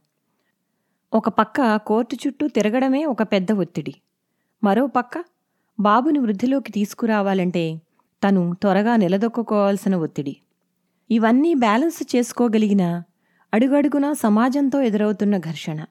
ఒక 1.13 1.29
పక్క 1.29 1.75
కోర్టు 1.77 2.15
చుట్టూ 2.15 2.47
తిరగడమే 2.47 3.05
ఒక 3.05 3.23
పెద్ద 3.23 3.51
ఒత్తిడి. 3.51 3.93
మరో 4.63 4.87
పక్క 4.87 5.23
బాబుని 5.79 6.19
వృద్ధిలోకి 6.19 6.71
తీసుకురావాలంటే 6.71 7.81
తను 8.23 8.53
త్వరగా 8.61 8.95
నిలదొక్కుకోవాల్సిన 8.95 9.95
ఒత్తిడి. 9.95 10.35
ఇవన్నీ 11.09 11.53
బ్యాలెన్స్ 11.53 12.15
చేసుకోగలిగిన 12.15 13.03
అడుగడుగునా 13.53 14.13
సమాజంతో 14.13 14.81
ఎదురవుతున్న 14.81 15.37
ఘర్షణ. 15.37 15.85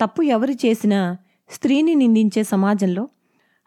తప్పు 0.00 0.22
ఎవరు 0.22 0.52
చేసినా 0.52 1.16
స్త్రీని 1.50 1.94
నిందించే 1.94 2.42
సమాజంలో 2.42 3.08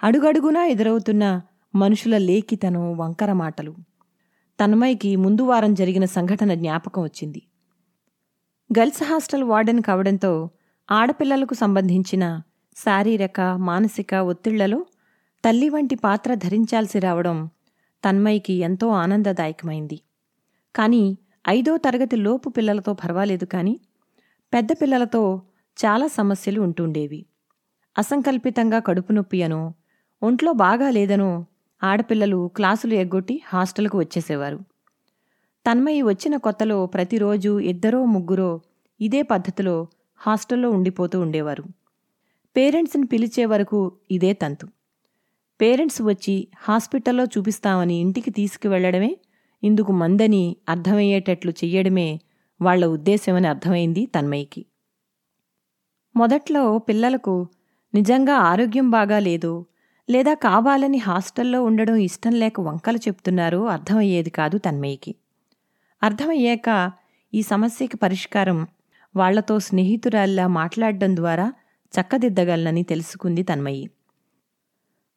అడుగడుగునా 0.04 0.66
ఎదురవుతున్న 0.66 1.42
మనుషుల 1.75 2.18
లేఖితనం 2.18 2.98
వంకర 2.98 3.34
మాటలు. 3.34 3.75
తన్మయ్యకి 4.60 5.16
ముందు 5.16 5.42
వారం 5.42 5.74
జరిగిన 5.74 6.06
సంఘటన 6.06 6.54
జ్ఞాపకం 6.54 7.04
వచ్చింది. 7.04 7.42
గర్ల్స్ 8.80 9.04
హాస్టల్ 9.04 9.44
వార్డెన్ 9.44 9.82
కావడంతో 9.82 10.50
ఆడపిల్లలకు 10.92 11.54
సంబంధించిన 11.54 12.42
శారీరక 12.75 13.42
మానసిక 13.42 14.13
ఒత్తిళ్ళలో 14.13 14.86
తల్లి 15.46 15.70
వంటి 15.70 15.96
పాత్ర 15.96 16.34
ధరించాల్సి 16.34 17.00
రావడం 17.00 17.50
తన్మయ్యకి 18.06 18.54
ఎంతో 18.54 18.88
ఆనందదాయకమైంది. 18.88 20.02
కానీ 20.75 21.18
ఐదో 21.50 21.78
తరగతి 21.78 22.16
లోపు 22.16 22.50
పిల్లలతో 22.50 22.94
పర్వాలేదు 22.94 23.46
కానీ 23.46 23.80
పెద్ద 24.54 24.70
పిల్లలతో 24.72 25.42
చాలా 25.86 26.08
సమస్యలు 26.08 26.62
ఉంటుండేవి. 26.62 27.26
అసంకల్పితంగా 27.98 28.80
కడుపు 28.80 29.12
నొప్పి 29.12 29.44
అనో 29.44 29.74
ఒంట్లో 30.24 30.54
బాగా 30.54 30.90
లేదనో 30.90 31.46
ఆడపిల్లలు 31.84 32.52
క్లాసులు 32.56 32.94
ఎగ్గొట్టి 32.94 33.42
హాస్టల్కు 33.48 33.98
వచ్చేసేవారు. 33.98 34.60
తన్మయి 35.72 36.02
వచ్చిన 36.02 36.38
కొత్తలో 36.38 36.86
ప్రతిరోజు 36.86 37.60
ఇద్దరో 37.60 38.06
ముగ్గురో 38.06 38.62
ఇదే 39.02 39.22
పద్ధతిలో 39.22 39.88
హాస్టల్లో 40.18 40.70
ఉండిపోతూ 40.70 41.20
ఉండేవారు. 41.20 41.64
పేరెంట్స్ని 42.58 43.06
పిలిచే 43.06 43.46
వరకు 43.46 43.92
ఇదే 44.12 44.34
తంతు. 44.34 44.68
పేరెంట్స్ 45.62 46.02
వచ్చి 46.02 46.48
హాస్పిటల్లో 46.58 47.24
చూపిస్తామని 47.24 47.96
ఇంటికి 47.96 48.32
తీసుకువెళ్ళడమే 48.32 49.18
ఇందుకు 49.63 49.91
మందని 49.93 50.43
అర్థమయ్యేటట్లు 50.70 51.51
చెయ్యడమే 51.51 52.10
వాళ్ళ 52.60 52.86
ఉద్దేశమని 52.86 53.48
అర్థమైంది 53.48 54.05
తన్మయికి 54.05 54.62
మొదట్లో 56.15 56.63
పిల్లలకు 56.77 57.36
నిజంగా 57.93 58.36
ఆరోగ్యం 58.43 58.88
బాగాలేదో 58.91 59.53
లేదా 60.10 60.34
కావాలని 60.34 60.98
హాస్టల్లో 60.98 61.63
ఉండడం 61.63 61.96
ఇష్టం 61.96 62.34
లేక 62.34 62.62
వంకలు 62.62 62.98
చెప్తున్నారో 62.98 63.62
అర్థమయ్యేది 63.65 64.29
కాదు 64.29 64.58
తన్మయికి 64.58 65.15
అర్థమయ్యాక 66.01 66.70
ఈ 67.34 67.41
సమస్యకి 67.41 67.98
పరిష్కారం 67.98 68.60
వాళ్ళతో 69.15 69.60
స్నేహితురాల్లా 69.60 70.48
మాట్లాడడం 70.48 71.15
ద్వారా 71.15 71.48
చక్కదిద్దగలనని 71.93 72.84
తెలుసుకుంది 72.84 73.43
తన్మయి 73.43 73.86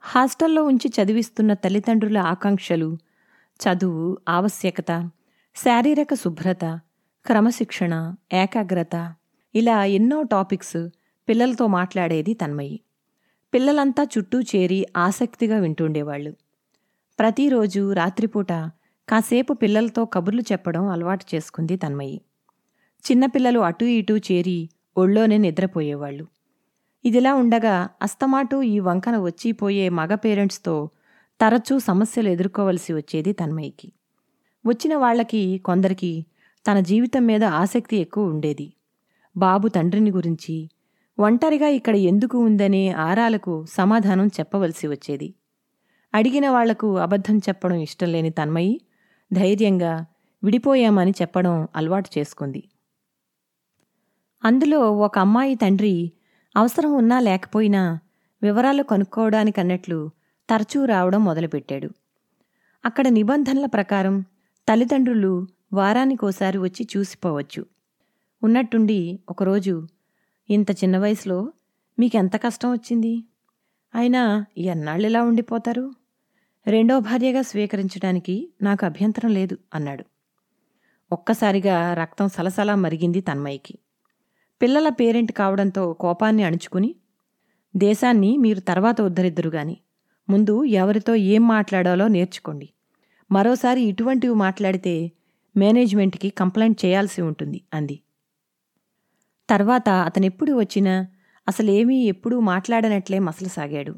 హాస్టల్లో 0.02 0.62
ఉంచి 0.64 0.88
చదివిస్తున్న 0.88 1.52
తల్లిదండ్రుల 1.52 2.18
ఆకాంక్షలు 2.26 2.88
చదువు 3.60 4.18
ఆవశ్యకత 4.28 5.10
శారీరక 5.56 6.14
శుభ్రత 6.14 6.80
క్రమశిక్షణ 7.26 8.14
ఏకాగ్రత 8.32 9.14
ఇలా 9.54 9.84
ఎన్నో 9.84 10.22
టాపిక్స్ 10.22 10.88
పిల్లలతో 11.28 11.66
మాట్లాడేది 11.66 12.34
తన్మయి. 12.34 12.80
పిల్లలంతా 13.54 14.06
చుట్టూ 14.18 14.40
చేరి 14.40 14.86
ఆసక్తిగా 14.96 15.58
వింటుండేవాళ్ళు. 15.58 16.32
ప్రతిరోజు 17.18 17.92
రాత్రిపూట 17.92 18.52
కాసేపు 19.08 19.52
పిల్లలతో 19.52 20.04
కబుర్లు 20.04 20.40
చెప్పడం 20.40 20.88
అలవాటు 20.88 21.24
చేసుకుంది 21.34 21.76
తన్మయి. 21.76 22.20
చిన్నపిల్లలు 23.10 23.60
అటూ 23.60 23.86
ఇటూ 23.86 24.16
చేరి 24.16 24.68
ఒళ్ళోనే 24.96 25.38
నిద్రపోయేవాళ్ళు. 25.38 26.26
ఇదిలా 27.04 27.34
ఉండగా 27.34 27.88
అస్తమాటు 28.02 28.62
ఈ 28.62 28.78
వంకన 28.78 29.16
వచ్చిపోయే 29.16 29.88
మగ 29.88 30.14
పేరెంట్స్తో 30.14 30.90
తరచూ 31.40 31.78
సమస్యలు 31.78 32.28
ఎదుర్కోవలసి 32.28 32.92
వచ్చేది 32.92 33.32
తన్మయ్యకి. 33.32 33.92
వచ్చిన 34.66 34.96
వాళ్ళకి 34.96 35.58
కొందరికి 35.58 36.26
తన 36.66 36.80
జీవితం 36.80 37.26
మీద 37.26 37.44
ఆసక్తి 37.44 37.96
ఎక్కువ 37.96 38.24
ఉండేది. 38.24 38.72
బాబు 39.36 39.68
తండ్రిని 39.68 40.10
గురించి 40.10 40.70
ఒంటరిగా 41.18 41.66
ఇక్కడ 41.66 41.96
ఎందుకు 41.96 42.38
ఉందనే 42.38 42.88
ఆరాలకు 42.88 43.64
సమాధానం 43.64 44.26
చెప్పవలసి 44.26 44.86
వచ్చేది. 44.86 45.34
అడిగిన 46.14 46.48
వాళ్ళకు 46.48 46.96
అబద్ధం 46.96 47.38
చెప్పడం 47.38 47.76
ఇష్టం 47.76 48.12
లేని 48.12 48.30
తన్మయి 48.30 48.80
ధైర్యంగా 49.32 50.06
విడిపోయామని 50.44 51.10
చెప్పడం 51.10 51.68
అలవాటు 51.76 52.18
చేసుకుంది. 52.18 52.68
అందులో 54.44 54.92
ఒక 54.92 55.18
అమ్మాయి 55.18 55.54
తండ్రి 55.54 56.12
అవసరం 56.56 56.92
ఉన్నా 56.94 57.20
లేకపోయినా 57.20 57.98
వివరాలు 58.42 58.82
కనుక్కోవడానికన్నట్లు 58.82 60.10
తరచూ 60.50 60.84
రావడం 60.84 61.24
మొదలుపెట్టాడు. 61.24 61.90
అక్కడ 62.84 63.08
నిబంధనల 63.08 63.66
ప్రకారం 63.66 64.20
తల్లిదండ్రులు 64.68 65.46
వారానికోసారి 65.72 66.58
వచ్చి 66.58 66.88
చూసిపోవచ్చు. 66.96 67.66
ఉన్నట్టుండి 68.42 69.20
ఒకరోజు 69.28 69.86
ఇంత 70.50 70.70
చిన్న 70.70 70.98
వయసులో 70.98 71.52
మీకెంత 71.98 72.36
కష్టం 72.36 72.72
వచ్చింది? 72.72 73.24
అయినా 73.94 74.46
ఎన్నాళ్ళు 74.58 75.06
ఇలా 75.06 75.22
ఉండిపోతారు? 75.22 75.92
రెండో 76.66 77.00
భార్యగా 77.00 77.42
స్వీకరించడానికి 77.42 78.52
నాకు 78.62 78.86
అభ్యంతరం 78.86 79.30
లేదు 79.30 79.58
అన్నాడు. 79.74 80.04
ఒక్కసారిగా 81.12 81.94
రక్తం 81.94 82.28
సలసలా 82.28 82.74
మరిగింది 82.74 83.20
తన్మయ్యకి. 83.20 83.78
పిల్లల 84.62 84.88
పేరెంట్ 84.88 85.32
కావడంతో 85.32 85.92
కోపాన్ని 85.92 86.42
అణుచుకుని 86.42 86.94
దేశాన్ని 87.76 88.36
మీరు 88.36 88.60
తర్వాత 88.60 89.00
ఉద్ధరిద్దరు 89.00 89.50
గాని 89.50 89.76
ముందు 90.28 90.64
ఎవరితో 90.64 91.14
ఏం 91.14 91.48
మాట్లాడాలో 91.48 92.08
నేర్చుకోండి. 92.08 92.68
మరోసారి 93.30 93.82
ఇటువంటివి 93.82 94.34
మాట్లాడితే 94.34 95.12
మేనేజ్మెంట్కి 95.56 96.30
కంప్లైంట్ 96.30 96.84
చేయాల్సి 96.84 97.22
ఉంటుంది 97.22 97.62
అంది. 97.74 97.96
తర్వాత 99.48 99.88
అతనెప్పుడు 99.88 100.52
వచ్చినా 100.52 100.94
అసలేమీ 101.48 101.98
ఎప్పుడూ 102.04 102.40
మాట్లాడనట్లే 102.40 103.18
మసలసాగాడు 103.18 103.94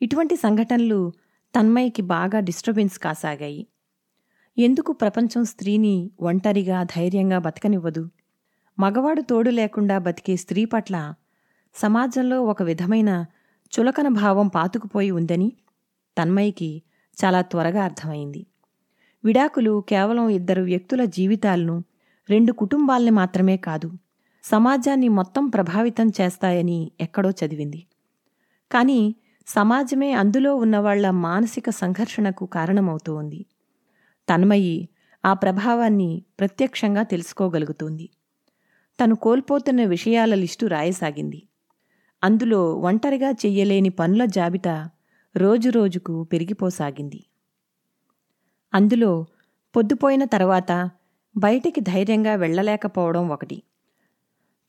ఇటువంటి 0.00 0.36
సంఘటనలు 0.36 1.12
తన్మయ్యకి 1.54 2.02
బాగా 2.02 2.40
డిస్టర్బెన్స్ 2.40 2.98
కాసాగాయి. 2.98 3.66
ఎందుకు 4.58 4.92
ప్రపంచం 4.92 5.44
స్త్రీని 5.44 6.10
ఒంటరిగా 6.20 6.82
ధైర్యంగా 6.82 7.38
బతకనివ్వదు? 7.38 8.04
మగవాడు 8.78 9.20
తోడు 9.20 9.50
లేకుండా 9.50 9.98
బతికే 9.98 10.36
స్త్రీ 10.36 10.64
పట్ల 10.64 11.14
సమాజంలో 11.74 12.42
ఒక 12.42 12.62
విధమైన 12.62 13.10
చులకన 13.72 14.08
భావం 14.08 14.48
పాతుకుపోయి 14.48 15.10
ఉందని 15.10 15.52
తన్మయ్యకి 16.18 16.82
చాలా 17.24 17.42
త్వరగా 17.42 17.84
అర్థమైంది. 17.84 18.46
విడాకులు 19.24 19.84
కేవలం 19.88 20.28
ఇద్దరు 20.28 20.62
వ్యక్తుల 20.62 21.04
జీవితాలను 21.04 21.84
రెండు 22.30 22.52
కుటుంబాల్ని 22.52 23.10
మాత్రమే 23.10 23.56
కాదు 23.56 23.90
సమాజాన్ని 24.44 25.08
మొత్తం 25.08 25.48
ప్రభావితం 25.48 26.12
చేస్తాయని 26.20 26.90
ఎక్కడో 27.00 27.30
చదివింది. 27.30 27.86
కానీ 28.72 29.14
సమాజమే 29.46 30.12
అందులో 30.12 30.56
ఉన్నవాళ్ళ 30.56 31.10
మానసిక 31.10 31.70
సంఘర్షణకు 31.70 32.46
కారణమవుతూ 32.46 33.14
ఉంది. 33.14 33.46
తన్మయి 34.28 34.88
ఆ 35.24 35.32
ప్రభావాన్ని 35.32 36.22
ప్రత్యక్షంగా 36.40 37.02
తెలుసుకోగలుగుతోంది. 37.02 38.10
తను 39.04 39.14
కోల్పోతున్న 39.14 39.84
విషయాల 39.84 40.34
లిస్టు 40.34 40.66
రాయసాగింది. 40.66 41.42
అందులో 42.24 42.74
ఒంటరిగా 42.74 43.30
చెయ్యలేని 43.30 43.88
పనుల 43.88 44.24
జాబితా 44.24 44.90
రోజురోజుకు 45.36 46.24
పెరిగిపోసాగింది. 46.24 47.24
అందులో 48.74 49.26
పొద్దుపోయిన 49.76 50.24
తర్వాత 50.24 50.90
బయటికి 51.36 51.80
ధైర్యంగా 51.80 52.34
వెళ్ళలేకపోవడం 52.34 53.28
ఒకటి. 53.28 53.62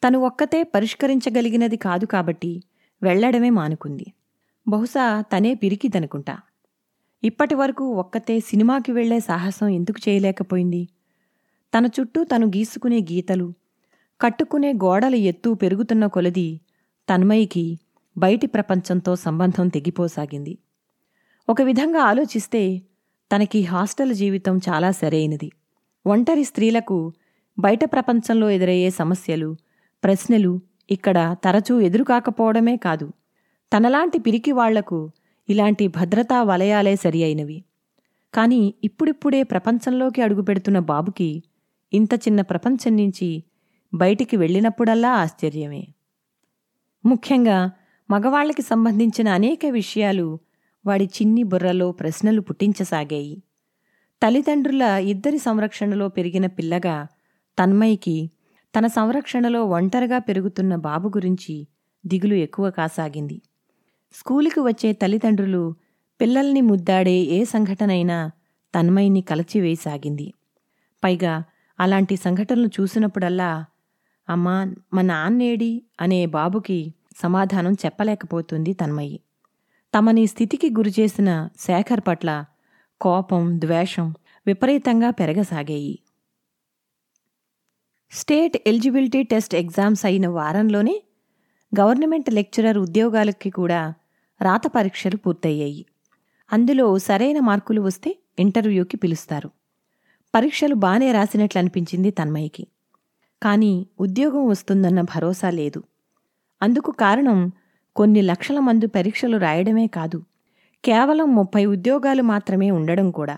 తను 0.04 0.20
ఒక్కతే 0.20 0.64
పరిష్కరించగలిగినది 0.64 1.78
కాదు 1.78 2.06
కాబట్టి 2.06 2.64
వెళ్ళడమే 3.04 3.50
మానుకుంది. 3.50 4.06
బహుశా 4.68 5.22
తనే 5.22 5.54
పిరికిదనుకుంటా. 5.54 6.38
ఇప్పటి 7.24 7.56
వరకు 7.56 7.94
ఒక్కతే 7.94 8.40
సినిమాకి 8.40 8.92
వెళ్ళే 8.92 9.20
సాహసం 9.20 9.68
ఎందుకు 9.68 10.10
చేయలేకపోయింది? 10.10 10.88
తన 11.78 11.86
చుట్టూ 11.86 12.24
తను 12.24 12.48
గీసుకునే 12.48 13.00
గీతలు 13.00 13.54
కట్టుకునే 14.22 14.74
గోడల 14.74 15.16
ఎత్తు 15.16 15.54
పెరుగుతున్న 15.54 16.08
కొలది 16.08 16.62
తన్మయికి 17.10 17.80
బయటి 18.18 18.48
ప్రపంచంతో 18.48 19.16
సంబంధం 19.16 19.68
తెగిపోసాగింది. 19.68 20.58
ఒక 21.50 21.62
విధంగా 21.62 22.00
ఆలోచిస్తే 22.00 22.82
తనకి 23.36 23.64
హాస్టల్ 23.64 24.14
జీవితం 24.14 24.58
చాలా 24.58 24.92
సరైనది. 24.92 25.52
ఒంటరి 26.06 26.44
స్త్రీలకు 26.44 27.14
బయట 27.60 27.86
ప్రపంచంలో 27.86 28.50
ఎదురయ్యే 28.50 28.90
సమస్యలు 28.90 29.56
ప్రశ్నలు 30.04 30.62
ఇక్కడ 30.90 31.36
తరచూ 31.44 31.80
ఎదురుకాకపోవడమే 31.80 32.78
కాదు. 32.78 33.12
తనలాంటి 33.72 34.20
పిరికి 34.20 34.52
వాళ్ళకు 34.52 35.12
ఇలాంటి 35.50 35.88
భద్రతా 35.88 36.44
వలయాలే 36.44 36.96
సరి 36.96 37.24
అయినవి 37.24 37.64
కాని 38.34 38.74
ఇప్పుడిప్పుడే 38.84 39.44
ప్రపంచంలోకి 39.44 40.22
అడుగుపెడుతున్న 40.22 40.80
బాబుకి 40.80 41.44
ఇంత 41.94 42.14
చిన్న 42.16 42.42
ప్రపంచం 42.42 42.98
నుంచి 42.98 43.44
బయటికి 43.94 44.38
వెళ్ళినప్పుడల్లా 44.38 45.12
ఆశ్చర్యమే. 45.14 45.88
ముఖ్యంగా 47.08 47.72
మగవాళ్ళకి 48.12 48.62
సంబంధించిన 48.62 49.28
అనేక 49.30 49.60
విషయాలు 49.70 50.40
వాడి 50.86 51.06
చిన్ని 51.06 51.44
బుర్రలో 51.44 51.92
ప్రశ్నలు 51.92 52.42
పుట్టించసాగాయి. 52.42 53.44
తల్లిదండ్రుల 54.24 54.82
ఇద్దరి 54.82 55.38
సంరక్షణలో 55.38 56.08
పెరిగిన 56.08 56.46
పిల్లగా 56.46 57.08
తన్మయికి 57.60 58.32
తన 58.78 58.88
సంరక్షణలో 58.88 59.66
ఒంటరిగా 59.66 60.20
పెరుగుతున్న 60.20 60.76
బాబు 60.76 61.08
గురించి 61.10 61.68
దిగులు 62.08 62.34
ఎక్కువ 62.34 62.70
కాసాగింది. 62.70 63.42
స్కూలుకి 64.14 64.60
వచ్చే 64.60 64.94
తల్లిదండ్రులు 64.94 65.76
పిల్లల్ని 66.22 66.62
ముద్దాడే 66.62 67.18
ఏ 67.38 67.44
సంఘటనైనా 67.44 68.32
తన్మయిని 68.76 69.22
కలచివేయసాగింది. 69.22 70.34
పైగా 71.04 71.44
అలాంటి 71.80 72.16
సంఘటనలు 72.16 72.68
చూసినప్పుడల్లా 72.68 73.66
అమ్మా 74.30 74.74
మా 74.94 75.02
నాన్నేడి 75.02 75.84
అనే 76.02 76.26
బాబుకి 76.26 76.94
సమాధానం 77.22 77.74
చెప్పలేకపోతుంది 77.74 78.74
తన్మయి. 78.74 79.20
తమని 79.94 80.28
స్థితికి 80.28 80.70
గురిచేసిన 80.70 81.50
శేఖర్ 81.60 82.02
పట్ల 82.08 82.46
కోపం 83.02 83.62
ద్వేషం 83.62 84.14
విపరీతంగా 84.48 85.10
పెరగసాగాయి. 85.10 86.00
స్టేట్ 88.12 88.58
ఎలిజిబిలిటీ 88.68 89.24
టెస్ట్ 89.24 89.56
ఎగ్జామ్స్ 89.56 90.06
అయిన 90.06 90.28
వారంలోనే 90.28 91.04
గవర్నమెంట్ 91.80 92.30
లెక్చరర్ 92.34 92.78
ఉద్యోగాలకి 92.78 93.50
కూడా 93.50 93.94
రాత 94.42 94.68
పరీక్షలు 94.68 95.18
పూర్తయ్యాయి. 95.18 95.86
అందులో 96.54 96.98
సరైన 96.98 97.40
మార్కులు 97.40 97.82
వస్తే 97.82 98.16
ఇంటర్వ్యూకి 98.40 98.98
పిలుస్తారు. 98.98 99.50
పరీక్షలు 100.36 100.76
బానే 100.76 101.12
రాసినట్లు 101.12 101.60
అనిపించింది 101.60 102.12
తన్మయ్యకి 102.12 102.68
కానీ 103.44 103.88
ఉద్యోగం 104.00 104.48
వస్తుందన్న 104.48 105.02
భరోసా 105.02 105.50
లేదు. 105.50 105.84
అందుకు 106.62 106.92
కారణం 106.92 107.52
కొన్ని 107.96 108.22
లక్షల 108.22 108.60
మంది 108.60 108.88
పరీక్షలు 108.88 109.38
రాయడమే 109.38 109.88
కాదు. 109.88 110.24
కేవలం 110.86 111.36
ముప్పై 111.36 111.66
ఉద్యోగాలు 111.66 112.24
మాత్రమే 112.24 112.72
ఉండడం 112.72 113.12
కూడా. 113.12 113.38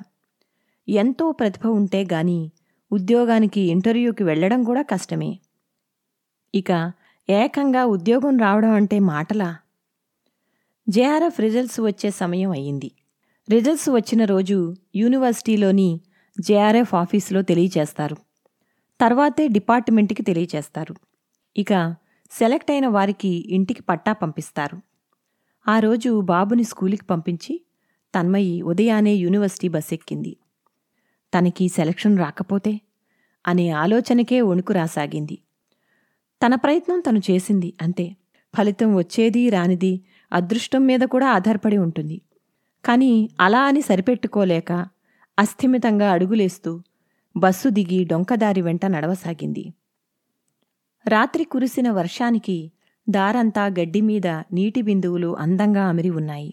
ఎంతో 0.90 1.32
ప్రతిభ 1.32 1.68
ఉంటే 1.68 2.08
గాని 2.14 2.52
ఉద్యోగానికి 2.92 3.62
ఇంటర్వ్యూకి 3.62 4.24
వెళ్ళడం 4.24 4.64
కూడా 4.64 4.82
కష్టమే. 4.82 5.40
ఇక 6.56 6.92
ఏకంగా 7.30 7.86
ఉద్యోగం 7.86 8.38
రావడం 8.38 8.70
అంటే 8.70 9.00
మాటలా? 9.00 9.58
జేఆర్ఎఫ్ 10.90 11.40
రిజల్ట్స్ 11.40 11.82
వచ్చే 11.82 12.10
సమయం 12.10 12.52
అయ్యింది. 12.52 12.92
రిజల్ట్స్ 13.50 13.90
వచ్చిన 13.90 14.26
రోజు 14.26 14.76
యూనివర్సిటీలోని 14.96 16.02
జేఆర్ఎఫ్ 16.40 16.96
ఆఫీసులో 16.96 17.42
తెలియచేస్తారు. 17.42 18.16
తర్వాతే 19.02 19.48
డిపార్ట్మెంట్కి 19.48 20.24
తెలియచేస్తారు. 20.24 20.96
ఇక 21.58 21.96
సెలెక్ట్ 22.32 22.72
అయిన 22.72 22.88
వారికి 22.88 23.46
ఇంటికి 23.50 23.82
పట్టా 23.82 24.14
పంపిస్తారు. 24.14 24.78
ఆ 25.68 25.80
రోజు 25.80 26.22
బాబుని 26.22 26.64
స్కూలుకి 26.64 27.06
పంపించి 27.06 27.62
తన్మయి 28.16 28.62
ఉదయానే 28.62 29.14
యూనివర్సిటీ 29.14 29.68
బస్ 29.68 29.94
ఎక్కింది 29.94 30.38
తనకి 31.34 31.68
సెలక్షన్ 31.68 32.18
రాకపోతే 32.18 32.82
అనే 33.48 33.70
ఆలోచనకే 33.70 34.42
వణుకు 34.42 34.74
రాసాగింది. 34.74 35.38
తన 36.46 36.56
ప్రయత్నం 36.56 37.00
తను 37.00 37.22
చేసింది 37.32 37.74
అంతే. 37.82 38.16
ఫలితం 38.58 38.96
వచ్చేది 38.96 39.50
రానిది 39.50 40.06
అదృష్టం 40.34 40.86
మీద 40.86 41.00
కూడా 41.00 41.28
ఆధారపడి 41.28 41.78
ఉంటుంది. 41.78 42.22
కానీ 42.86 43.30
అలా 43.40 43.62
అని 43.62 43.82
సరిపెట్టుకోలేక 43.82 44.88
అస్థిమితంగా 45.40 46.12
అడుగులేస్తూ 46.12 46.82
బస్సు 47.38 47.70
దిగి 47.70 48.04
డొంకదారి 48.04 48.62
వెంట 48.62 48.86
నడవసాగింది. 48.86 49.74
రాత్రి 51.08 51.44
కురిసిన 51.44 51.92
వర్షానికి 51.92 52.72
దారంతా 53.10 53.66
గడ్డిమీద 53.66 54.28
నీటి 54.28 54.82
బిందువులు 54.82 55.38
అందంగా 55.38 55.86
అమిరి 55.88 56.10
ఉన్నాయి. 56.10 56.52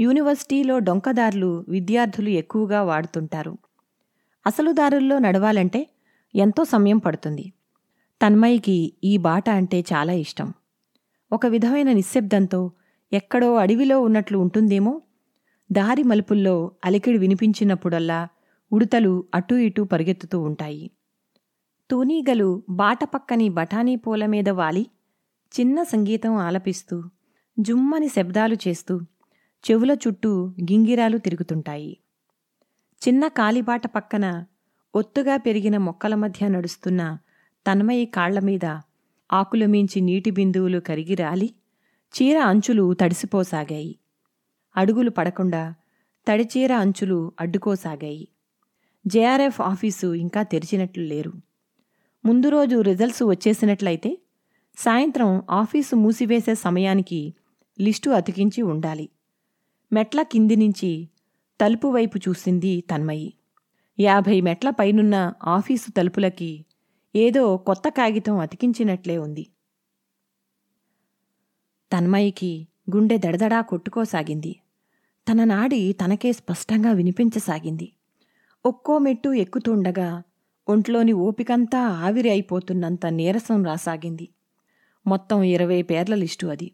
యూనివర్సిటీలో 0.00 0.78
డొంకదారులు 0.78 1.64
విద్యార్థులు 1.68 2.28
ఎక్కువగా 2.28 2.82
వాడుతుంటారు. 2.82 3.58
అసలు 4.46 4.72
దారుల్లో 4.72 5.18
నడవాలంటే 5.18 5.88
ఎంతో 6.34 6.64
సమయం 6.64 6.98
పడుతుంది. 6.98 7.52
తన్మయికి 8.26 8.92
ఈ 9.04 9.16
బాట 9.16 9.50
అంటే 9.50 9.80
చాలా 9.80 10.12
ఇష్టం. 10.12 10.54
ఒక 11.32 11.46
విధమైన 11.46 11.92
నిశ్శబ్దంతో 11.92 12.72
ఎక్కడో 13.12 13.54
అడవిలో 13.54 14.00
ఉన్నట్లు 14.00 14.38
ఉంటుందేమో? 14.38 15.02
దారి 15.72 16.02
మలుపుల్లో 16.02 16.72
అలికిడి 16.84 17.18
వినిపించినప్పుడల్లా 17.18 18.28
ఉడతలు 18.72 19.24
అటూ 19.34 19.56
ఇటూ 19.56 19.84
పరిగెత్తుతూ 19.84 20.40
ఉంటాయి. 20.40 20.90
తూనీగలు 21.90 22.62
బాటపక్కని 22.70 23.48
బఠానీ 23.48 23.96
పూల 23.96 24.26
మీద 24.26 24.48
వాలి 24.48 24.86
చిన్న 25.60 25.82
సంగీతం 25.82 26.34
ఆలపిస్తూ 26.36 27.02
జుమ్మని 27.58 28.08
శబ్దాలు 28.08 28.56
చేస్తూ 28.68 29.00
చెవుల 29.70 29.92
చుట్టూ 29.92 30.46
గింగిరాలు 30.46 31.18
తిరుగుతుంటాయి. 31.18 31.98
చిన్న 33.08 33.28
కాలిబాట 33.28 33.86
పక్కన 33.86 34.44
ఒత్తుగా 34.94 35.36
పెరిగిన 35.36 35.76
మొక్కల 35.76 36.14
మధ్య 36.14 36.48
నడుస్తున్న 36.48 37.18
తన్మయి 37.66 38.06
కాళ్ళ 38.06 38.38
మీద 38.38 38.64
మించి 39.66 40.00
నీటి 40.00 40.30
బిందువులు 40.30 40.78
కరిగి 40.78 41.14
రాలి 41.14 41.54
చీర 42.14 42.38
అంచులు 42.38 42.94
తడిసిపోసాగాయి. 42.94 43.98
అడుగులు 44.76 45.10
పడకుండా 45.10 45.74
తడిచీర 46.28 46.72
అంచులు 46.72 47.32
అడ్డుకోసాగాయి. 47.40 48.28
జేఆర్ఎఫ్ 49.06 49.60
ఆఫీసు 49.60 50.06
ఇంకా 50.14 50.42
తెరిచినట్లు 50.42 51.02
లేరు. 51.02 51.47
ముందు 52.24 52.48
రోజు 52.48 52.80
రిజల్ట్స్ 52.80 53.22
వచ్చేసినట్లయితే 53.22 54.18
సాయంత్రం 54.76 55.42
ఆఫీసు 55.50 55.96
మూసివేసే 55.96 56.54
సమయానికి 56.54 57.34
లిస్టు 57.80 58.10
అతికించి 58.10 58.62
ఉండాలి. 58.62 59.08
మెట్ల 59.92 60.22
కింది 60.22 60.56
నుంచి 60.56 61.08
తలుపు 61.60 61.88
వైపు 61.88 62.18
చూసింది 62.18 62.80
తన్మయి. 62.80 63.34
యాభై 64.00 64.40
మెట్ల 64.40 64.70
పైనున్న 64.70 65.32
ఆఫీసు 65.44 65.90
తలుపులకి 65.90 66.64
ఏదో 67.14 67.56
కొత్త 67.56 67.88
కాగితం 67.88 68.38
అతికించినట్లే 68.38 69.18
ఉంది. 69.18 69.46
తన్మయికి 71.92 72.68
గుండె 72.96 73.18
దడదడా 73.18 73.60
కొట్టుకోసాగింది. 73.60 74.56
తన 75.26 75.44
నాడి 75.44 75.92
తనకే 75.92 76.32
స్పష్టంగా 76.32 76.92
వినిపించసాగింది. 76.92 77.92
ఒక్కో 78.64 78.98
మెట్టు 78.98 79.28
ఎక్కుతుండగా 79.28 80.22
ఒంట్లోని 80.68 81.12
ఓపికంతా 81.12 81.78
ఆవిరి 81.78 82.30
అయిపోతున్నంత 82.30 83.06
నీరసం 83.06 83.64
రాసాగింది. 83.64 84.28
మొత్తం 85.06 85.42
ఇరవై 85.42 85.82
పేర్ల 85.82 86.14
లిస్టు 86.14 86.46
అది. 86.46 86.72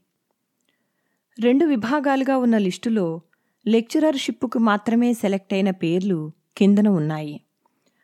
రెండు 1.40 1.66
విభాగాలుగా 1.66 2.36
ఉన్న 2.36 2.58
లిస్టులో 2.58 3.20
లెక్చరర్షిప్పుకు 3.66 4.58
మాత్రమే 4.58 5.12
సెలెక్ట్ 5.12 5.54
అయిన 5.54 5.70
పేర్లు 5.70 6.32
కిందన 6.56 6.88
ఉన్నాయి. 6.88 7.40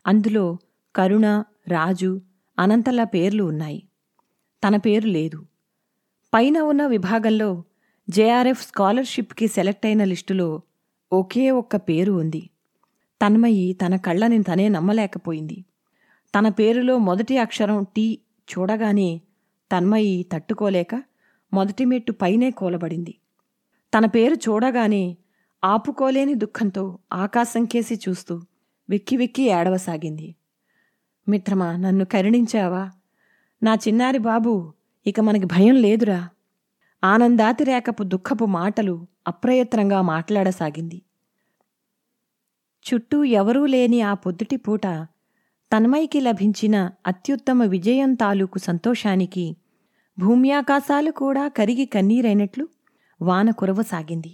అందులో 0.06 0.58
కరుణ 0.96 1.44
రాజు 1.68 2.20
అనంతల 2.58 3.04
పేర్లు 3.04 3.44
ఉన్నాయి. 3.44 3.82
తన 4.66 4.76
పేరు 4.76 5.06
లేదు. 5.06 5.46
పైన 6.34 6.58
ఉన్న 6.58 6.86
విభాగంలో 6.86 7.64
జేఆర్ఎఫ్ 8.10 8.68
స్కాలర్షిప్కి 8.68 9.48
సెలెక్ట్ 9.48 9.86
అయిన 9.86 10.04
లిస్టులో 10.04 10.62
ఒకే 11.12 11.50
ఒక్క 11.50 11.76
పేరు 11.76 12.12
ఉంది. 12.12 12.50
తన్మయి 13.26 13.72
తన 13.72 13.96
కళ్ళని 13.96 14.42
తనే 14.42 14.68
నమ్మలేకపోయింది. 14.68 15.64
తన 16.34 16.48
పేరులో 16.48 16.98
మొదటి 16.98 17.38
అక్షరం 17.38 17.86
టీ 17.96 18.18
చూడగానే 18.50 19.20
తన్మయి 19.72 20.26
తట్టుకోలేక 20.32 21.02
మొదటి 21.54 21.84
మెట్టు 21.84 22.12
పైనే 22.12 22.50
కూలబడింది. 22.50 23.14
తన 23.94 24.06
పేరు 24.06 24.34
చూడగానే 24.34 25.16
ఆపుకోలేని 25.64 26.34
దుఃఖంతో 26.34 26.98
ఆకాశం 27.12 27.64
కేసి 27.64 28.00
చూస్తూ 28.08 28.40
వెక్కి 28.90 29.16
వెక్కి 29.16 29.42
ఏడవసాగింది. 29.42 30.34
మిత్రమా 31.28 31.76
నన్ను 31.76 32.04
కరుణించావా? 32.04 32.90
నా 33.62 33.74
చిన్నారి 33.74 34.18
బాబు 34.18 34.72
ఇక 35.06 35.20
మనకి 35.20 35.44
భయం 35.44 35.74
లేదురా. 35.74 36.28
ఆనందాతిరేకపు 37.04 38.02
దుఃఖపు 38.02 38.44
మాటలు 38.44 39.06
అప్రయత్నంగా 39.28 40.02
మాట్లాడసాగింది. 40.02 41.02
చుట్టూ 42.86 43.24
ఎవరూ 43.24 43.66
లేని 43.66 44.00
ఆ 44.00 44.14
పొద్దుటి 44.14 44.56
పూట 44.56 44.86
తన్మయికి 45.72 46.20
లభించిన 46.20 46.76
అత్యుత్తమ 47.06 47.62
విజయం 47.64 48.14
తాలూకు 48.14 48.58
సంతోషానికి 48.58 49.46
భూమ్యాకాశాలు 50.18 51.10
కూడా 51.12 51.48
కరిగి 51.48 51.86
కన్నీరైనట్లు 51.86 52.64
వాన 53.20 53.50
కురవసాగింది 53.50 54.32